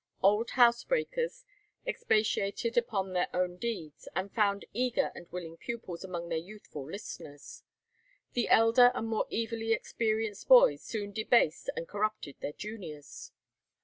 Old 0.23 0.49
house 0.57 0.83
breakers 0.83 1.45
expatiated 1.85 2.75
upon 2.75 3.13
their 3.13 3.27
own 3.35 3.57
deeds, 3.57 4.07
and 4.15 4.33
found 4.33 4.65
eager 4.73 5.11
and 5.13 5.31
willing 5.31 5.57
pupils 5.57 6.03
among 6.03 6.27
their 6.29 6.39
youthful 6.39 6.89
listeners. 6.89 7.61
The 8.33 8.49
elder 8.49 8.91
and 8.95 9.07
more 9.07 9.27
evilly 9.31 9.73
experienced 9.73 10.47
boys 10.47 10.81
soon 10.81 11.11
debased 11.11 11.69
and 11.75 11.87
corrupted 11.87 12.37
their 12.39 12.53
juniors. 12.53 13.31